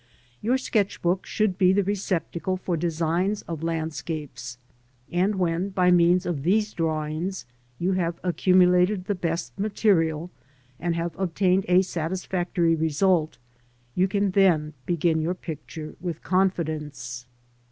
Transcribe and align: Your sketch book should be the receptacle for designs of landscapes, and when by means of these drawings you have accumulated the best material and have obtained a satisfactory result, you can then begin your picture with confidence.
Your 0.41 0.57
sketch 0.57 0.99
book 1.03 1.27
should 1.27 1.59
be 1.59 1.73
the 1.73 1.83
receptacle 1.83 2.57
for 2.57 2.75
designs 2.75 3.43
of 3.43 3.61
landscapes, 3.61 4.57
and 5.11 5.35
when 5.35 5.69
by 5.69 5.91
means 5.91 6.25
of 6.25 6.41
these 6.41 6.73
drawings 6.73 7.45
you 7.77 7.91
have 7.91 8.19
accumulated 8.23 9.05
the 9.05 9.13
best 9.13 9.59
material 9.59 10.31
and 10.79 10.95
have 10.95 11.13
obtained 11.19 11.65
a 11.67 11.83
satisfactory 11.83 12.73
result, 12.73 13.37
you 13.93 14.07
can 14.07 14.31
then 14.31 14.73
begin 14.87 15.21
your 15.21 15.35
picture 15.35 15.93
with 16.01 16.23
confidence. 16.23 17.27